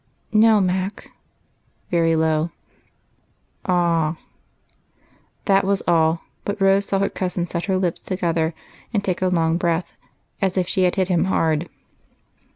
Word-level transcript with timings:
"No, 0.47 0.59
Mac," 0.59 1.11
very 1.91 2.15
low. 2.15 2.49
"Ah!" 3.67 4.17
That 5.45 5.63
was 5.63 5.83
all, 5.87 6.21
but 6.43 6.59
Rose 6.59 6.87
saw 6.87 6.97
her 6.97 7.07
cousin 7.09 7.45
set 7.45 7.65
his 7.65 7.79
lips 7.79 8.01
together 8.01 8.55
and 8.95 9.03
take 9.03 9.21
a 9.21 9.27
long 9.27 9.57
breath, 9.57 9.93
as 10.41 10.57
if 10.57 10.67
she 10.67 10.85
had 10.85 10.95
hit 10.95 11.09
him 11.09 11.25
hard. 11.25 11.69